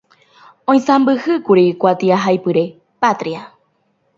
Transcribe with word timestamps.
Oisãmbyhýkuri 0.73 1.65
Kuatiahaipyre 1.83 2.65
“Patria”. 3.01 3.45